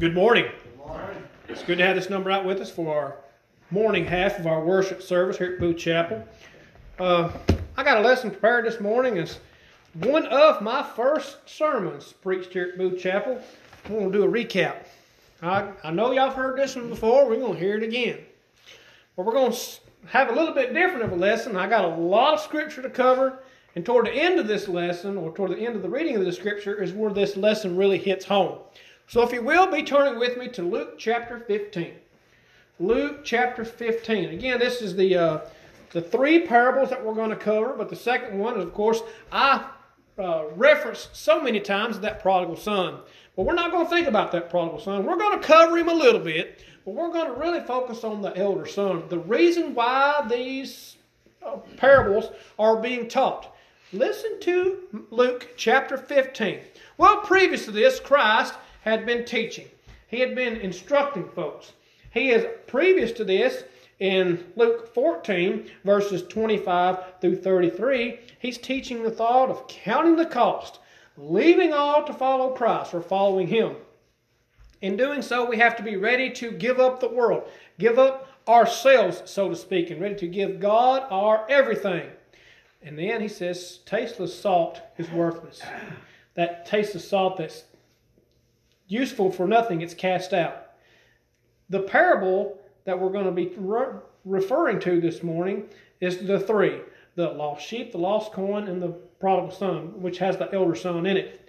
[0.00, 0.46] Good morning.
[1.46, 3.16] It's good to have this number out with us for our
[3.70, 6.26] morning half of our worship service here at Booth Chapel.
[6.98, 7.30] Uh,
[7.76, 9.18] I got a lesson prepared this morning.
[9.18, 9.40] It's
[9.92, 13.42] one of my first sermons preached here at Booth Chapel.
[13.84, 14.86] I'm going to do a recap.
[15.42, 17.28] I, I know y'all have heard this one before.
[17.28, 18.20] We're going to hear it again.
[19.18, 19.58] But we're going to
[20.06, 21.58] have a little bit different of a lesson.
[21.58, 23.40] I got a lot of scripture to cover.
[23.76, 26.24] And toward the end of this lesson, or toward the end of the reading of
[26.24, 28.60] the scripture, is where this lesson really hits home.
[29.10, 31.94] So, if you will, be turning with me to Luke chapter 15.
[32.78, 34.28] Luke chapter 15.
[34.28, 35.40] Again, this is the uh,
[35.90, 39.02] the three parables that we're going to cover, but the second one is, of course,
[39.32, 39.68] I
[40.16, 43.00] uh, referenced so many times that prodigal son.
[43.34, 45.04] But we're not going to think about that prodigal son.
[45.04, 48.22] We're going to cover him a little bit, but we're going to really focus on
[48.22, 49.02] the elder son.
[49.08, 50.98] The reason why these
[51.44, 53.56] uh, parables are being taught.
[53.92, 56.60] Listen to Luke chapter 15.
[56.96, 59.68] Well, previous to this, Christ had been teaching.
[60.06, 61.72] He had been instructing folks.
[62.12, 63.64] He is previous to this
[64.00, 70.80] in Luke 14, verses 25 through 33, he's teaching the thought of counting the cost,
[71.18, 73.76] leaving all to follow Christ or following him.
[74.80, 77.46] In doing so, we have to be ready to give up the world,
[77.78, 82.08] give up ourselves, so to speak, and ready to give God our everything.
[82.82, 85.60] And then he says, tasteless salt is worthless.
[86.34, 87.64] That tasteless salt that's
[88.90, 90.72] useful for nothing, it's cast out.
[91.68, 95.68] The parable that we're going to be re- referring to this morning
[96.00, 96.80] is the three
[97.16, 101.04] the lost sheep, the lost coin, and the prodigal son, which has the elder son
[101.06, 101.48] in it.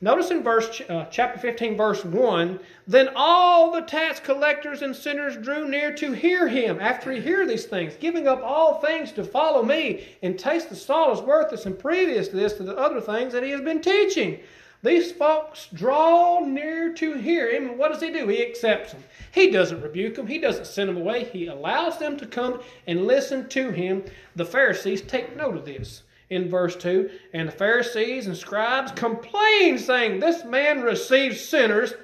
[0.00, 5.36] Notice in verse uh, chapter 15, verse 1, then all the tax collectors and sinners
[5.36, 9.24] drew near to hear him after he hear these things, giving up all things to
[9.24, 13.00] follow me, and taste the salt is worthless, and previous to this, to the other
[13.00, 14.40] things that he has been teaching.
[14.86, 18.28] These folks draw near to hear him, what does he do?
[18.28, 19.02] He accepts them.
[19.32, 21.24] He doesn't rebuke them, he doesn't send them away.
[21.24, 24.04] He allows them to come and listen to him.
[24.36, 27.10] The Pharisees take note of this in verse 2.
[27.32, 31.94] And the Pharisees and scribes complain, saying, This man receives sinners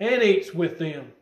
[0.00, 1.12] and eats with them.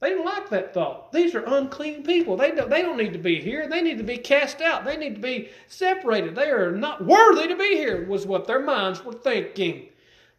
[0.00, 1.12] They didn't like that thought.
[1.12, 2.36] These are unclean people.
[2.36, 3.68] They don't, they don't need to be here.
[3.68, 4.84] They need to be cast out.
[4.84, 6.34] They need to be separated.
[6.34, 9.86] They are not worthy to be here, was what their minds were thinking.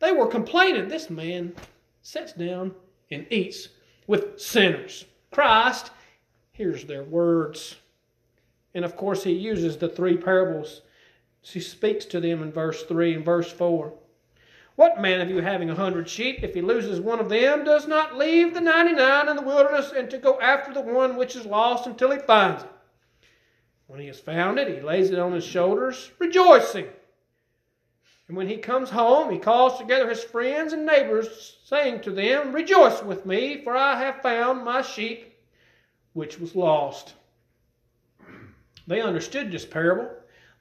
[0.03, 0.89] They were complaining.
[0.89, 1.53] This man
[2.01, 2.75] sits down
[3.09, 3.69] and eats
[4.05, 5.05] with sinners.
[5.31, 5.91] Christ
[6.51, 7.77] hears their words.
[8.73, 10.81] And of course, he uses the three parables.
[11.39, 13.93] He speaks to them in verse 3 and verse 4.
[14.75, 17.87] What man of you having a hundred sheep, if he loses one of them, does
[17.87, 21.37] not leave the ninety nine in the wilderness and to go after the one which
[21.37, 22.69] is lost until he finds it?
[23.87, 26.87] When he has found it, he lays it on his shoulders, rejoicing.
[28.27, 32.53] And when he comes home, he calls together his friends and neighbors, saying to them,
[32.53, 35.35] Rejoice with me, for I have found my sheep
[36.13, 37.15] which was lost.
[38.87, 40.09] They understood this parable.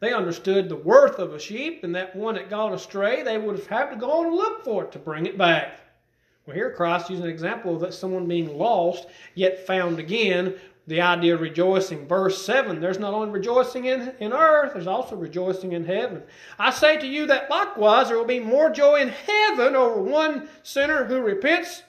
[0.01, 3.57] They understood the worth of a sheep, and that one that gone astray, they would
[3.57, 5.79] have had to go and look for it to bring it back.
[6.45, 11.01] Well, here Christ uses an example of that someone being lost yet found again the
[11.01, 12.07] idea of rejoicing.
[12.07, 16.23] Verse 7 there's not only rejoicing in, in earth, there's also rejoicing in heaven.
[16.59, 20.49] I say to you that likewise there will be more joy in heaven over one
[20.63, 21.83] sinner who repents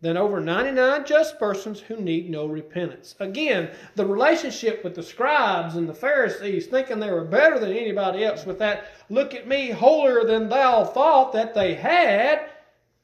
[0.00, 3.14] than over 99 just persons who need no repentance.
[3.20, 8.22] Again, the relationship with the scribes and the Pharisees, thinking they were better than anybody
[8.22, 12.50] else, with that look at me holier than thou thought that they had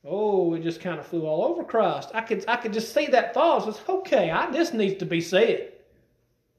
[0.05, 2.11] Oh, it just kind of flew all over Christ.
[2.15, 3.69] I could, I could just see that thought.
[3.69, 5.73] It's okay, I, this needs to be said.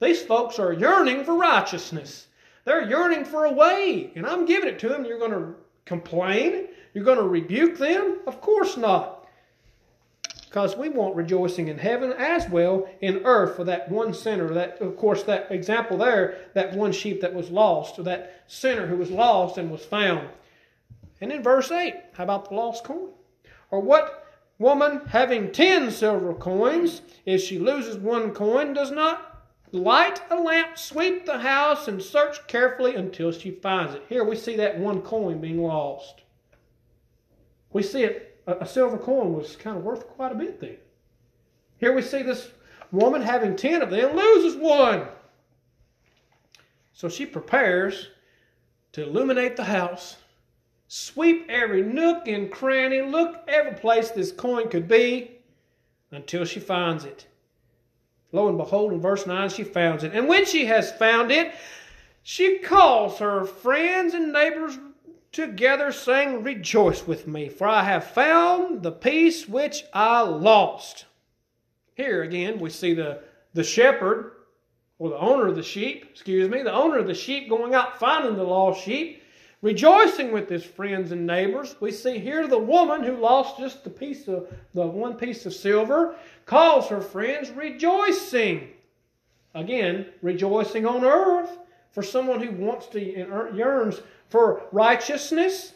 [0.00, 2.28] These folks are yearning for righteousness.
[2.64, 5.04] They're yearning for a way, and I'm giving it to them.
[5.04, 5.54] You're going to
[5.84, 6.68] complain?
[6.94, 8.18] You're going to rebuke them?
[8.26, 9.26] Of course not.
[10.44, 14.52] Because we want rejoicing in heaven as well in earth for that one sinner.
[14.52, 18.86] That, of course, that example there, that one sheep that was lost, or that sinner
[18.86, 20.28] who was lost and was found.
[21.20, 23.08] And in verse 8, how about the lost coin?
[23.72, 24.28] Or what
[24.58, 30.76] woman having ten silver coins, if she loses one coin, does not light a lamp,
[30.76, 34.02] sweep the house, and search carefully until she finds it?
[34.10, 36.20] Here we see that one coin being lost.
[37.72, 40.76] We see it, a silver coin was kind of worth quite a bit then.
[41.78, 42.50] Here we see this
[42.90, 45.08] woman having ten of them loses one.
[46.92, 48.10] So she prepares
[48.92, 50.18] to illuminate the house
[50.94, 55.30] Sweep every nook and cranny, look every place this coin could be
[56.10, 57.26] until she finds it.
[58.30, 60.12] Lo and behold, in verse 9, she finds it.
[60.12, 61.54] And when she has found it,
[62.22, 64.78] she calls her friends and neighbors
[65.32, 71.06] together saying, Rejoice with me, for I have found the piece which I lost.
[71.94, 73.22] Here again, we see the,
[73.54, 74.32] the shepherd,
[74.98, 77.98] or the owner of the sheep, excuse me, the owner of the sheep going out
[77.98, 79.20] finding the lost sheep,
[79.62, 81.76] rejoicing with his friends and neighbors.
[81.80, 85.54] We see here the woman who lost just the piece of the one piece of
[85.54, 88.70] silver calls her friends rejoicing.
[89.54, 91.58] Again, rejoicing on earth
[91.92, 95.72] for someone who wants to and yearns for righteousness.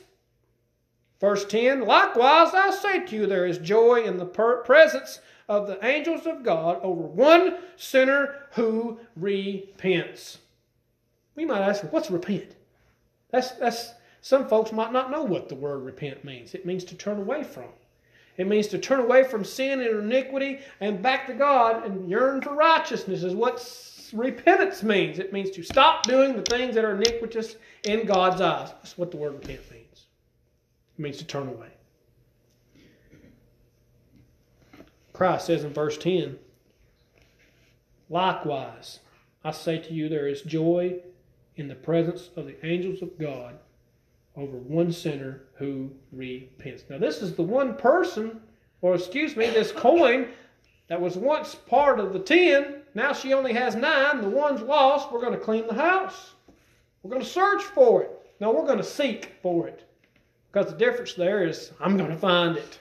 [1.21, 5.85] Verse 10 Likewise, I say to you, there is joy in the presence of the
[5.85, 10.39] angels of God over one sinner who repents.
[11.37, 12.56] We might ask, what's repent?
[13.31, 16.55] That's, that's, some folks might not know what the word repent means.
[16.55, 17.69] It means to turn away from.
[18.37, 22.43] It means to turn away from sin and iniquity and back to God and yearn
[22.43, 23.59] for righteousness, is what
[24.13, 25.19] repentance means.
[25.19, 28.71] It means to stop doing the things that are iniquitous in God's eyes.
[28.71, 30.07] That's what the word repent means.
[30.99, 31.69] It means to turn away.
[35.13, 36.39] Christ says in verse 10
[38.09, 39.01] Likewise,
[39.43, 41.01] I say to you, there is joy
[41.57, 43.59] in the presence of the angels of God
[44.37, 46.85] over one sinner who repents.
[46.89, 48.41] Now, this is the one person,
[48.83, 50.29] or excuse me, this coin
[50.89, 52.83] that was once part of the ten.
[52.95, 54.21] Now she only has nine.
[54.21, 55.11] The one's lost.
[55.11, 56.35] We're going to clean the house.
[57.03, 58.11] We're going to search for it.
[58.41, 59.89] No, we're going to seek for it.
[60.53, 62.79] Because the difference there is I'm going to find it.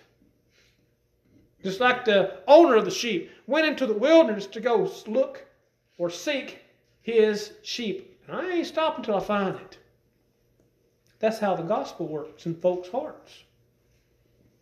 [1.63, 5.45] Just like the owner of the sheep went into the wilderness to go look
[5.97, 6.59] or seek
[7.01, 8.14] his sheep.
[8.27, 9.77] And I ain't stopping until I find it.
[11.19, 13.43] That's how the gospel works in folks' hearts.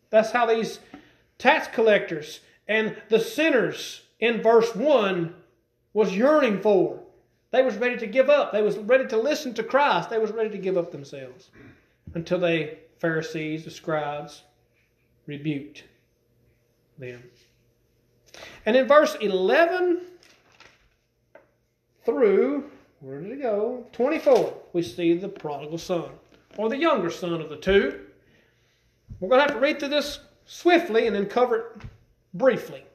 [0.10, 0.80] That's how these
[1.38, 5.33] tax collectors and the sinners in verse 1
[5.94, 7.00] was yearning for.
[7.51, 8.51] They was ready to give up.
[8.51, 10.09] They was ready to listen to Christ.
[10.09, 11.50] They was ready to give up themselves
[12.13, 14.44] until they Pharisees, the scribes,
[15.27, 15.83] rebuked
[16.98, 17.21] them.
[18.66, 20.01] And in verse 11
[22.06, 22.71] through,
[23.04, 23.86] where did it go?
[23.92, 26.10] 24, we see the prodigal son,
[26.56, 28.00] or the younger son of the two.
[29.20, 31.84] We're going to have to read through this swiftly and then cover it
[32.34, 32.86] briefly.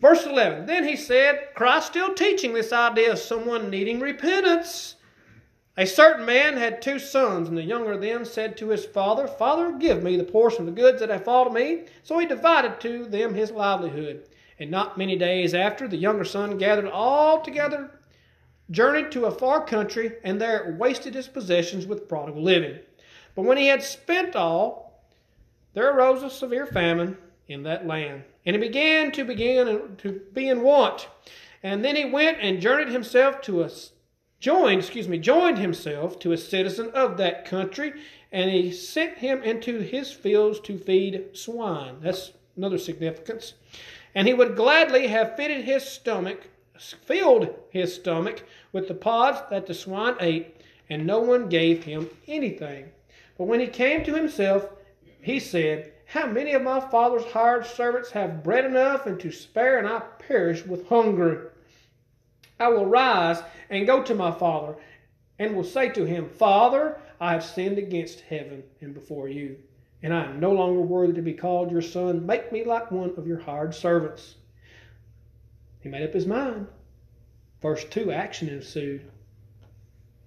[0.00, 4.94] Verse 11 Then he said, Christ still teaching this idea of someone needing repentance.
[5.76, 9.26] A certain man had two sons, and the younger of them said to his father,
[9.28, 11.84] Father, give me the portion of the goods that have fallen to me.
[12.02, 14.24] So he divided to them his livelihood.
[14.58, 17.90] And not many days after, the younger son gathered all together,
[18.70, 22.78] journeyed to a far country, and there wasted his possessions with prodigal living.
[23.34, 25.04] But when he had spent all,
[25.74, 27.16] there arose a severe famine
[27.46, 28.24] in that land.
[28.44, 31.08] And he began to begin to be in want.
[31.62, 33.70] And then he went and journeyed himself to a
[34.40, 37.92] joined, excuse me, joined himself to a citizen of that country,
[38.30, 41.96] and he sent him into his fields to feed swine.
[42.00, 43.54] That's another significance.
[44.14, 46.48] And he would gladly have fitted his stomach,
[46.78, 50.56] filled his stomach with the pods that the swine ate,
[50.88, 52.90] and no one gave him anything.
[53.36, 54.68] But when he came to himself,
[55.20, 59.78] he said, How many of my father's hired servants have bread enough and to spare,
[59.78, 61.52] and I perish with hunger?
[62.58, 64.76] I will rise and go to my father,
[65.38, 69.58] and will say to him, Father, I have sinned against heaven and before you,
[70.02, 72.26] and I am no longer worthy to be called your son.
[72.26, 74.36] Make me like one of your hired servants.
[75.90, 76.68] Made up his mind.
[77.60, 79.10] Verse 2 action ensued.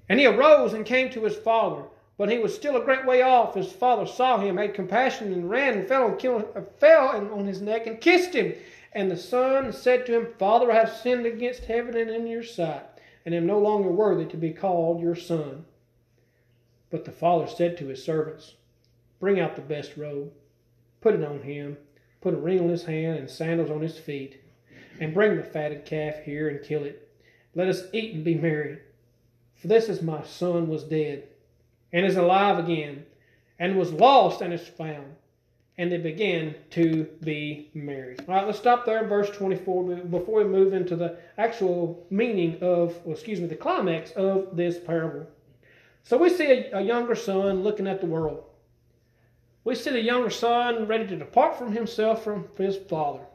[0.10, 1.84] And he arose and came to his father.
[2.18, 3.56] But he was still a great way off.
[3.56, 7.88] His father saw him, had compassion, and ran and fell, on, fell on his neck
[7.88, 8.54] and kissed him.
[8.94, 12.44] And the son said to him, Father, I have sinned against heaven and in your
[12.44, 12.84] sight,
[13.26, 15.66] and am no longer worthy to be called your son.
[16.90, 18.56] But the father said to his servants,
[19.20, 20.34] Bring out the best robe,
[21.00, 21.78] put it on him,
[22.20, 24.42] put a ring on his hand and sandals on his feet,
[25.00, 27.10] and bring the fatted calf here and kill it.
[27.56, 28.80] Let us eat and be merry.
[29.56, 31.28] For this is my son was dead,
[31.94, 33.06] and is alive again,
[33.60, 35.16] and was lost and is found
[35.82, 38.16] and they began to be merry.
[38.28, 42.58] All right, let's stop there in verse 24 before we move into the actual meaning
[42.62, 45.26] of, well, excuse me, the climax of this parable.
[46.04, 48.44] So we see a, a younger son looking at the world.
[49.64, 53.26] We see the younger son ready to depart from himself from his father.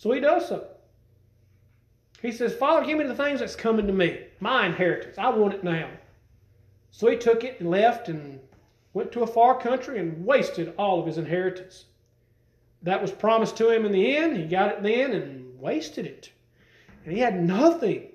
[0.00, 0.66] So he does so.
[2.22, 5.18] He says, Father, give me the things that's coming to me, my inheritance.
[5.18, 5.90] I want it now.
[6.90, 8.40] So he took it and left and
[8.94, 11.84] went to a far country and wasted all of his inheritance.
[12.80, 14.38] That was promised to him in the end.
[14.38, 16.30] He got it then and wasted it.
[17.04, 18.06] And he had nothing,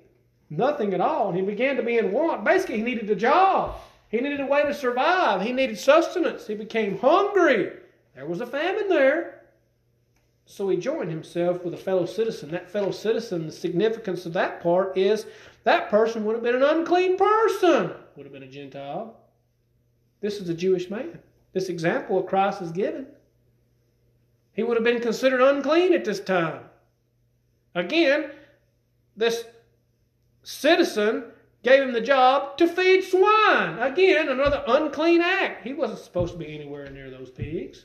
[0.50, 1.28] nothing at all.
[1.28, 2.44] And he began to be in want.
[2.44, 3.76] Basically, he needed a job.
[4.08, 5.40] He needed a way to survive.
[5.40, 6.48] He needed sustenance.
[6.48, 7.74] He became hungry.
[8.16, 9.35] There was a famine there.
[10.46, 12.52] So he joined himself with a fellow citizen.
[12.52, 15.26] That fellow citizen, the significance of that part is
[15.64, 19.16] that person would have been an unclean person, would have been a Gentile.
[20.20, 21.18] This is a Jewish man.
[21.52, 23.08] This example of Christ is given.
[24.52, 26.60] He would have been considered unclean at this time.
[27.74, 28.30] Again,
[29.16, 29.44] this
[30.44, 31.24] citizen
[31.64, 33.78] gave him the job to feed swine.
[33.80, 35.66] Again, another unclean act.
[35.66, 37.84] He wasn't supposed to be anywhere near those pigs.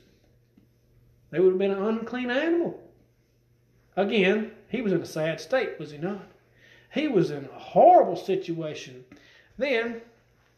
[1.32, 2.80] They would have been an unclean animal.
[3.96, 6.28] Again, he was in a sad state, was he not?
[6.94, 9.06] He was in a horrible situation.
[9.58, 10.02] Then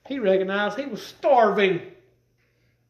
[0.08, 1.82] he recognized he was starving.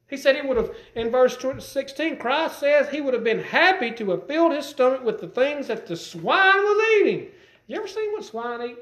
[0.10, 3.92] He said he would have, in verse 16, Christ says he would have been happy
[3.92, 7.28] to have filled his stomach with the things that the swine was eating.
[7.68, 8.78] You ever seen what swine eat?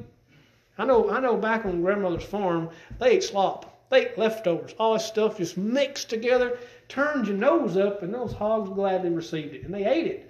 [0.77, 3.67] I know, I know back on grandmother's farm, they ate slop.
[3.89, 4.73] They ate leftovers.
[4.79, 6.57] All this stuff just mixed together,
[6.91, 9.63] turned your nose up, and those hogs gladly received it.
[9.63, 10.29] And they ate it.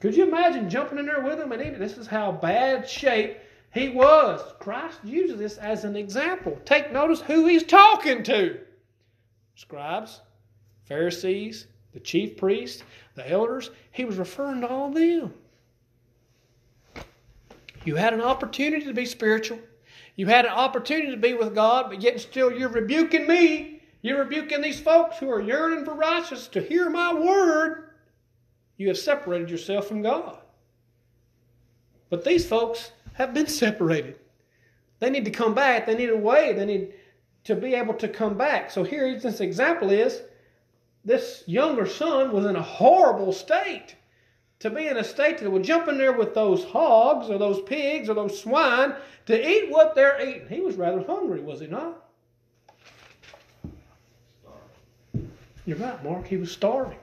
[0.00, 1.78] Could you imagine jumping in there with them and eating?
[1.78, 3.36] This is how bad shape
[3.74, 4.40] he was.
[4.58, 6.58] Christ uses this as an example.
[6.64, 8.58] Take notice who he's talking to
[9.54, 10.22] scribes,
[10.84, 12.82] Pharisees, the chief priests,
[13.14, 13.70] the elders.
[13.90, 15.34] He was referring to all of them.
[17.84, 19.58] You had an opportunity to be spiritual.
[20.14, 23.75] You had an opportunity to be with God, but yet still you're rebuking me.
[24.06, 27.90] You're rebuking these folks who are yearning for righteousness to hear my word.
[28.76, 30.38] You have separated yourself from God.
[32.08, 34.20] But these folks have been separated.
[35.00, 35.86] They need to come back.
[35.86, 36.52] They need a way.
[36.52, 36.94] They need
[37.42, 38.70] to be able to come back.
[38.70, 40.22] So here this example is
[41.04, 43.96] this younger son was in a horrible state
[44.60, 47.60] to be in a state that would jump in there with those hogs or those
[47.62, 48.94] pigs or those swine
[49.26, 50.46] to eat what they're eating.
[50.48, 52.05] He was rather hungry, was he not?
[55.66, 56.26] You're right, Mark.
[56.26, 56.98] He was starving.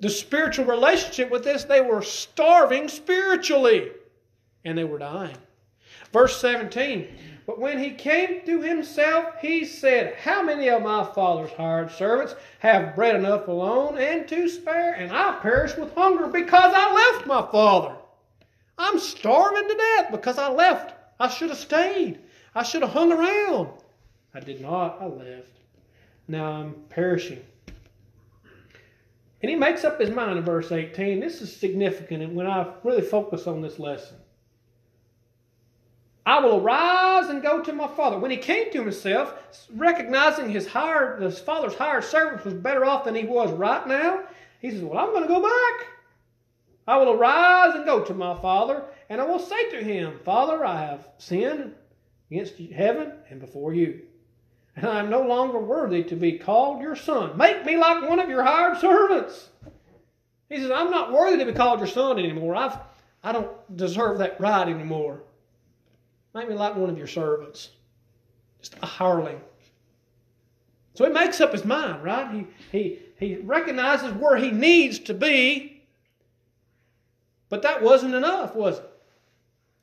[0.00, 3.90] The spiritual relationship with this, they were starving spiritually
[4.64, 5.36] and they were dying.
[6.12, 7.08] Verse 17
[7.46, 12.34] but when he came to himself, he said, How many of my father's hired servants
[12.60, 17.26] have bread enough alone and to spare, and I perish with hunger because I left
[17.26, 17.96] my father?
[18.78, 20.94] I'm starving to death because I left.
[21.20, 22.20] I should have stayed.
[22.54, 23.68] I should have hung around.
[24.34, 24.96] I did not.
[25.00, 25.50] I left.
[26.26, 27.44] Now I'm perishing.
[29.44, 31.20] And he makes up his mind in verse 18.
[31.20, 34.16] This is significant and when I really focus on this lesson.
[36.24, 38.18] I will arise and go to my father.
[38.18, 39.34] When he came to himself,
[39.70, 44.22] recognizing his hired, his father's hired servant was better off than he was right now,
[44.60, 45.88] he says, Well, I'm going to go back.
[46.88, 50.64] I will arise and go to my father, and I will say to him, Father,
[50.64, 51.74] I have sinned
[52.30, 54.04] against heaven and before you.
[54.76, 57.36] And I am no longer worthy to be called your son.
[57.36, 59.50] Make me like one of your hired servants.
[60.48, 62.56] He says, I'm not worthy to be called your son anymore.
[62.56, 62.76] I've,
[63.22, 65.22] I don't deserve that right anymore.
[66.34, 67.70] Make me like one of your servants.
[68.60, 69.40] Just a hireling.
[70.94, 72.32] So he makes up his mind, right?
[72.32, 75.82] He, he, he recognizes where he needs to be.
[77.48, 78.90] But that wasn't enough, was it?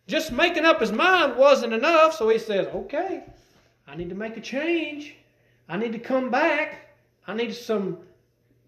[0.07, 3.23] Just making up his mind wasn't enough, so he says, okay,
[3.91, 5.15] I need to make a change.
[5.67, 6.95] I need to come back.
[7.27, 7.97] I need some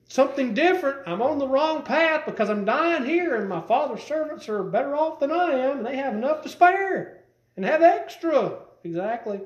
[0.10, 1.08] something different.
[1.08, 4.98] I'm on the wrong path because I'm dying here, and my father's servants are better
[4.98, 7.22] off than I am, and they have enough to spare
[7.56, 8.58] and have extra.
[8.84, 9.40] Exactly.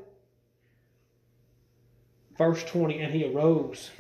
[2.40, 3.92] Verse 20, and he arose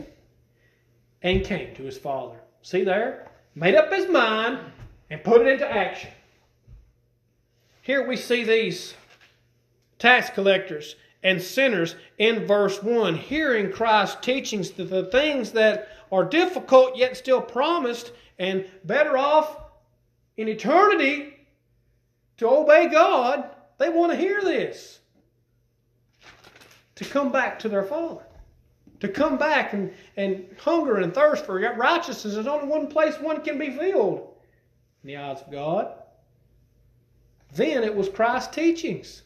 [1.22, 2.38] and came to his father.
[2.64, 3.30] See there?
[3.54, 4.60] Made up his mind
[5.12, 6.10] and put it into action.
[7.84, 8.96] Here we see these
[10.00, 16.24] tax collectors and sinners in verse 1, hearing Christ's teachings, the, the things that are
[16.24, 19.58] difficult yet still promised and better off
[20.38, 21.34] in eternity
[22.38, 25.00] to obey God they want to hear this.
[26.96, 28.24] To come back to their Father.
[29.02, 32.34] To come back and, and hunger and thirst for righteousness.
[32.34, 34.34] There's only one place one can be filled
[35.04, 35.94] in the eyes of God.
[37.54, 39.22] Then it was Christ's teachings.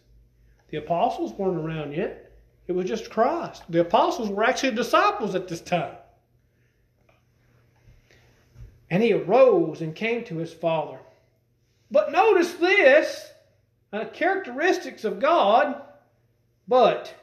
[0.72, 2.32] The apostles weren't around yet.
[2.68, 3.64] It was just Christ.
[3.70, 5.96] The apostles were actually disciples at this time.
[8.90, 10.98] And he arose and came to his father.
[11.92, 13.32] But notice this
[13.92, 15.82] uh, characteristics of God,
[16.68, 17.14] but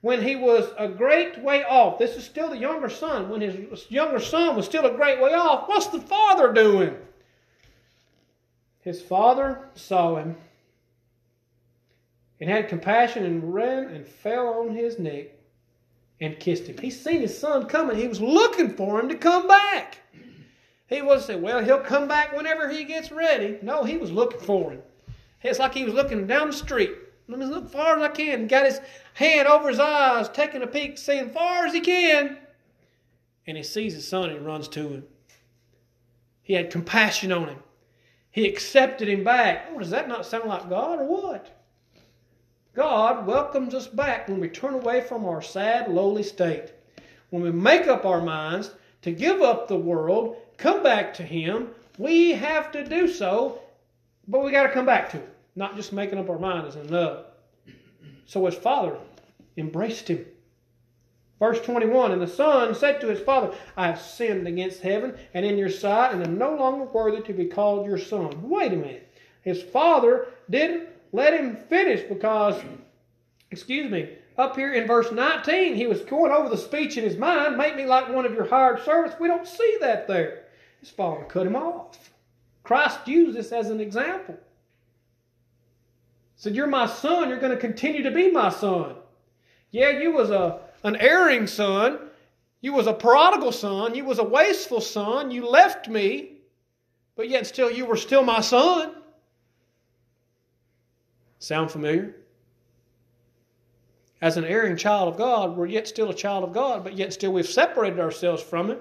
[0.00, 3.90] when he was a great way off, this is still the younger son, when his
[3.90, 6.96] younger son was still a great way off, what's the father doing?
[8.80, 10.36] His father saw him
[12.40, 15.26] and had compassion and ran and fell on his neck
[16.20, 16.78] and kissed him.
[16.78, 17.96] He seen his son coming.
[17.96, 19.98] He was looking for him to come back.
[20.86, 23.58] He wasn't say, well, he'll come back whenever he gets ready.
[23.62, 24.82] No, he was looking for him.
[25.42, 26.92] It's like he was looking down the street.
[27.28, 28.46] Let me look far as I can.
[28.46, 28.80] Got his
[29.14, 32.38] hand over his eyes, taking a peek, seeing far as he can.
[33.46, 35.04] And he sees his son and runs to him.
[36.42, 37.58] He had compassion on him.
[38.30, 39.68] He accepted him back.
[39.70, 41.63] Oh, does that not sound like God or what?
[42.74, 46.72] God welcomes us back when we turn away from our sad, lowly state.
[47.30, 51.68] When we make up our minds to give up the world, come back to Him,
[51.98, 53.60] we have to do so,
[54.26, 55.28] but we got to come back to it.
[55.56, 57.26] Not just making up our mind is enough.
[58.26, 58.96] So his father
[59.56, 60.24] embraced him.
[61.38, 65.44] Verse 21 And the son said to his father, I have sinned against heaven and
[65.44, 68.48] in your sight, and am no longer worthy to be called your son.
[68.48, 69.12] Wait a minute.
[69.42, 72.60] His father didn't let him finish because,
[73.52, 77.16] excuse me, up here in verse 19, he was going over the speech in his
[77.16, 79.16] mind, make me like one of your hired servants.
[79.20, 80.46] We don't see that there.
[80.80, 82.10] His father cut him off.
[82.64, 84.36] Christ used this as an example.
[86.34, 88.96] Said, You're my son, you're going to continue to be my son.
[89.70, 92.00] Yeah, you was a an erring son,
[92.60, 96.38] you was a prodigal son, you was a wasteful son, you left me,
[97.14, 98.96] but yet still you were still my son.
[101.44, 102.16] Sound familiar?
[104.22, 107.12] As an erring child of God, we're yet still a child of God, but yet
[107.12, 108.78] still we've separated ourselves from Him,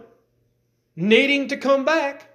[0.95, 2.29] needing to come back,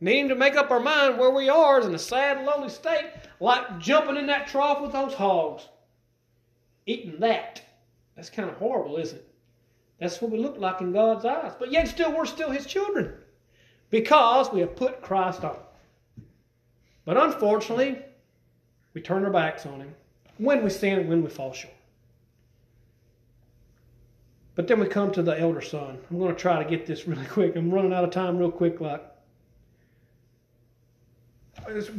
[0.00, 3.10] needing to make up our mind where we are is in a sad, lonely state,
[3.40, 5.68] like jumping in that trough with those hogs,
[6.86, 7.60] eating that.
[8.14, 9.34] That's kind of horrible, isn't it?
[9.98, 11.54] That's what we look like in God's eyes.
[11.58, 13.14] But yet still, we're still His children
[13.90, 15.58] because we have put Christ on.
[17.04, 17.98] But unfortunately,
[18.96, 19.94] we turn our backs on Him
[20.38, 21.74] when we sin when we fall short.
[24.54, 25.98] But then we come to the elder son.
[26.10, 27.56] I'm going to try to get this really quick.
[27.56, 29.04] I'm running out of time real quick, like.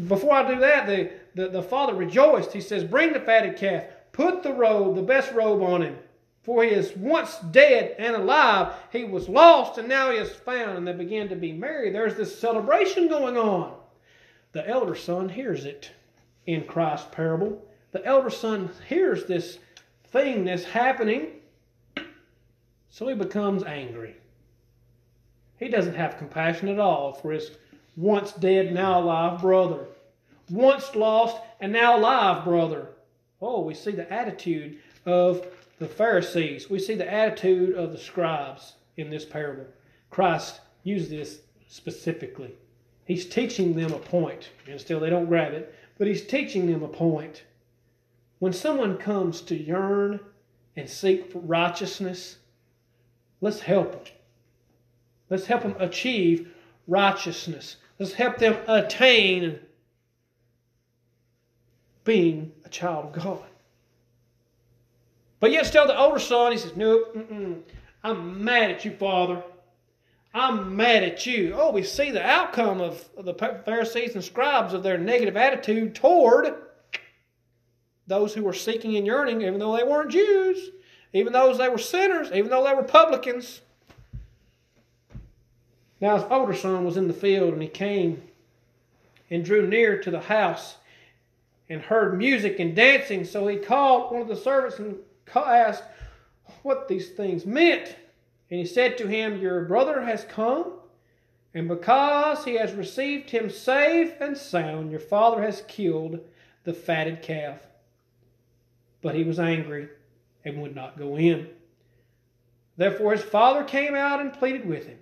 [0.07, 2.51] Before I do that, the, the, the father rejoiced.
[2.51, 5.99] He says, Bring the fatted calf, put the robe, the best robe on him.
[6.41, 8.73] For he is once dead and alive.
[8.91, 10.79] He was lost and now he is found.
[10.79, 11.91] And they began to be merry.
[11.91, 13.75] There's this celebration going on.
[14.53, 15.91] The elder son hears it
[16.47, 17.63] in Christ's parable.
[17.91, 19.59] The elder son hears this
[20.05, 21.27] thing that's happening.
[22.89, 24.15] So he becomes angry.
[25.59, 27.51] He doesn't have compassion at all for his
[27.95, 29.85] once dead, now alive brother.
[30.49, 32.87] Once lost and now alive brother.
[33.41, 35.45] Oh, we see the attitude of
[35.79, 36.69] the Pharisees.
[36.69, 39.65] We see the attitude of the scribes in this parable.
[40.09, 42.53] Christ used this specifically.
[43.05, 46.83] He's teaching them a point, and still they don't grab it, but he's teaching them
[46.83, 47.43] a point.
[48.39, 50.19] When someone comes to yearn
[50.75, 52.37] and seek for righteousness,
[53.41, 54.13] let's help them.
[55.29, 56.53] Let's help them achieve
[56.87, 57.77] righteousness.
[57.99, 59.59] Let's help them attain
[62.03, 63.43] being a child of God.
[65.39, 67.15] But yet, still, the older son, he says, Nope.
[68.03, 69.43] I'm mad at you, Father.
[70.33, 71.55] I'm mad at you.
[71.55, 76.53] Oh, we see the outcome of the Pharisees and scribes of their negative attitude toward
[78.05, 80.69] those who were seeking and yearning, even though they weren't Jews,
[81.13, 83.61] even though they were sinners, even though they were publicans.
[85.99, 88.21] Now his older son was in the field, and he came
[89.29, 90.75] and drew near to the house
[91.69, 93.25] and heard music and dancing.
[93.25, 94.97] So he called one of the servants and
[95.35, 95.83] asked
[96.61, 97.95] what these things meant.
[98.49, 100.73] And he said to him, Your brother has come,
[101.53, 106.19] and because he has received him safe and sound, your father has killed
[106.63, 107.59] the fatted calf.
[109.01, 109.89] But he was angry
[110.45, 111.49] and would not go in.
[112.77, 114.99] Therefore his father came out and pleaded with him.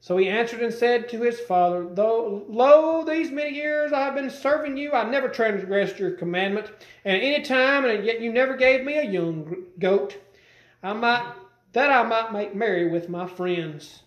[0.00, 4.14] So he answered and said to his father, Though lo, these many years I have
[4.14, 6.70] been serving you, I never transgressed your commandment,
[7.04, 10.16] and at any time, and yet you never gave me a young goat,
[10.80, 11.32] I might
[11.76, 14.00] that I might make merry with my friends.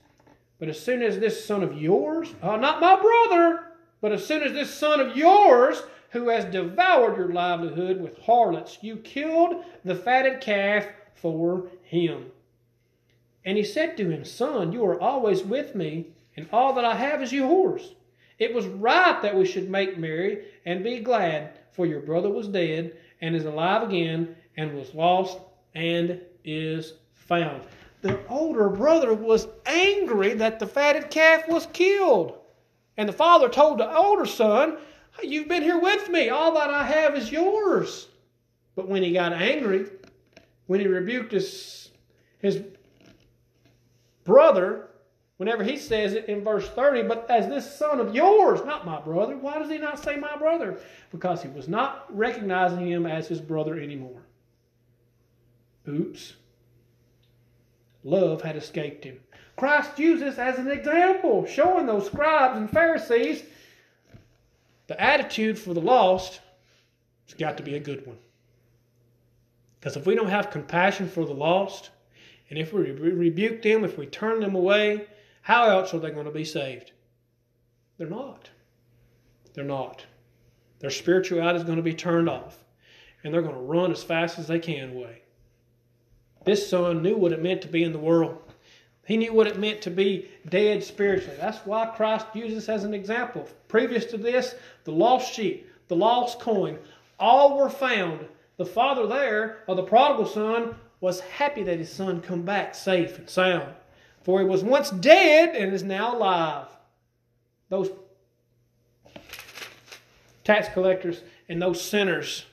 [0.58, 3.64] But as soon as this son of yours, uh, not my brother,
[4.02, 8.80] but as soon as this son of yours, who has devoured your livelihood with harlots,
[8.82, 12.32] you killed the fatted calf for him.
[13.46, 16.96] And he said to him, Son, you are always with me, and all that I
[16.96, 17.94] have is yours.
[18.40, 22.48] It was right that we should make merry and be glad, for your brother was
[22.48, 25.38] dead and is alive again, and was lost
[25.76, 26.94] and is
[27.30, 27.62] found.
[28.02, 32.38] The older brother was angry that the fatted calf was killed.
[32.98, 34.78] And the father told the older son,
[35.24, 36.30] You've been here with me.
[36.30, 38.08] All that I have is yours.
[38.76, 39.86] But when he got angry,
[40.68, 41.90] when he rebuked his,
[42.40, 42.62] his
[44.24, 44.90] brother,
[45.38, 49.02] whenever he says it in verse 30, but as this son of yours, not my
[49.02, 49.36] brother.
[49.38, 50.80] Why does he not say my brother?
[51.12, 54.22] Because he was not recognizing him as his brother anymore.
[55.88, 56.36] Oops.
[58.04, 59.20] Love had escaped him.
[59.58, 63.44] Christ uses as an example, showing those scribes and Pharisees
[64.88, 66.40] the attitude for the lost
[67.28, 68.18] has got to be a good one.
[69.80, 71.92] Because if we don't have compassion for the lost,
[72.50, 75.06] and if we rebuke them, if we turn them away,
[75.42, 76.92] how else are they going to be saved?
[77.98, 78.50] They're not.
[79.54, 80.06] They're not.
[80.80, 82.64] Their spirituality is going to be turned off,
[83.24, 85.22] and they're going to run as fast as they can away.
[86.50, 88.36] This son knew what it meant to be in the world.
[89.06, 91.38] He knew what it meant to be dead spiritually.
[91.40, 93.48] That's why Christ uses as an example.
[93.68, 96.80] Previous to this, the lost sheep, the lost coin,
[97.20, 98.26] all were found.
[98.58, 103.20] The father there, of the prodigal son, was happy that his son come back safe
[103.20, 103.72] and sound.
[104.24, 106.66] For he was once dead and is now alive.
[107.70, 107.92] Those
[110.44, 112.46] tax collectors and those sinners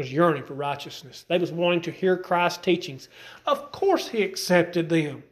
[0.00, 1.26] was yearning for righteousness.
[1.28, 3.10] They was wanting to hear Christ's teachings.
[3.46, 5.22] Of course he accepted them.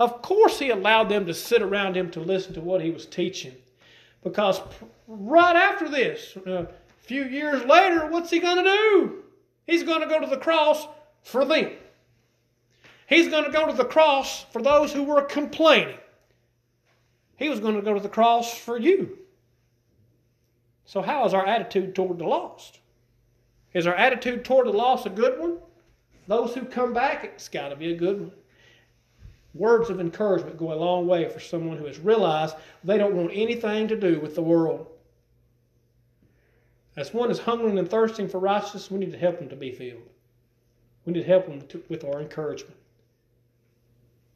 [0.00, 3.06] Of course he allowed them to sit around him to listen to what he was
[3.06, 3.54] teaching.
[4.24, 4.60] Because
[5.06, 6.66] right after this, a
[7.02, 9.22] few years later, what's he going to do?
[9.66, 10.88] He's going to go to the cross
[11.22, 11.70] for them.
[13.06, 15.98] He's going to go to the cross for those who were complaining.
[17.36, 19.18] He was going to go to the cross for you.
[20.84, 22.79] So, how is our attitude toward the lost?
[23.72, 25.58] Is our attitude toward the loss a good one?
[26.26, 28.32] Those who come back, it's got to be a good one.
[29.54, 33.30] Words of encouragement go a long way for someone who has realized they don't want
[33.32, 34.86] anything to do with the world.
[36.96, 39.72] As one is hungering and thirsting for righteousness, we need to help them to be
[39.72, 40.02] filled.
[41.04, 42.76] We need to help them to, with our encouragement.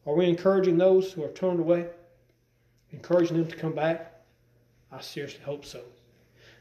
[0.06, 1.86] Are we encouraging those who have turned away?
[2.92, 4.22] Encouraging them to come back?
[4.92, 5.80] I seriously hope so.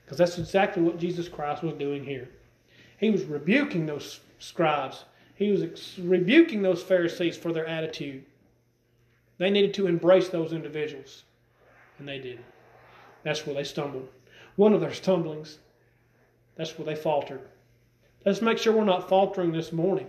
[0.03, 2.29] Because that's exactly what Jesus Christ was doing here.
[3.03, 5.03] He was rebuking those scribes,
[5.35, 8.23] he was ex- rebuking those Pharisees for their attitude.
[9.39, 11.23] They needed to embrace those individuals,
[11.99, 12.45] and they didn't.
[13.23, 14.07] That's where they stumbled.
[14.55, 15.57] One of their stumblings,
[16.55, 17.41] that's where they faltered.
[18.25, 20.07] Let's make sure we're not faltering this morning.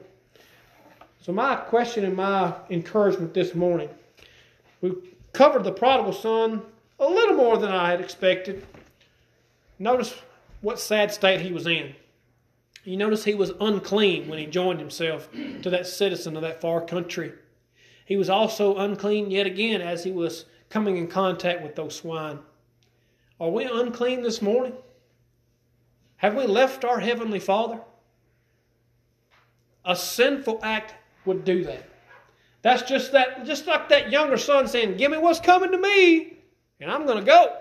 [1.21, 3.89] So, my question and my encouragement this morning
[4.81, 4.93] we
[5.33, 6.63] covered the prodigal son
[7.01, 8.65] a little more than I had expected.
[9.81, 10.15] Notice
[10.61, 11.97] what sad state he was in.
[12.85, 15.29] You notice he was unclean when he joined himself
[15.63, 17.33] to that citizen of that far country.
[18.05, 22.41] He was also unclean yet again as he was coming in contact with those swine.
[23.41, 24.75] Are we unclean this morning?
[26.17, 27.81] Have we left our Heavenly Father?
[29.85, 30.95] A sinful act
[31.25, 31.89] would do that.
[32.63, 36.39] That's just that just like that younger son saying, Give me what's coming to me,
[36.81, 37.59] and I'm gonna go.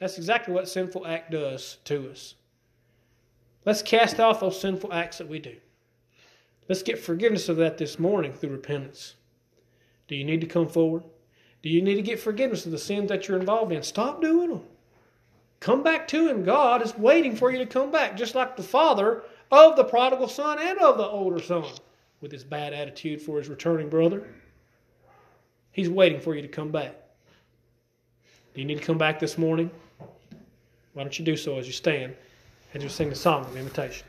[0.00, 2.34] That's exactly what sinful act does to us.
[3.68, 5.54] Let's cast off those sinful acts that we do.
[6.70, 9.16] Let's get forgiveness of that this morning through repentance.
[10.06, 11.02] Do you need to come forward?
[11.60, 13.82] Do you need to get forgiveness of the sins that you're involved in?
[13.82, 14.62] Stop doing them.
[15.60, 16.44] Come back to Him.
[16.44, 20.28] God is waiting for you to come back, just like the father of the prodigal
[20.28, 21.66] son and of the older son
[22.22, 24.26] with his bad attitude for his returning brother.
[25.72, 26.94] He's waiting for you to come back.
[28.54, 29.70] Do you need to come back this morning?
[30.94, 32.16] Why don't you do so as you stand?
[32.72, 34.06] And just sing a song of invitation.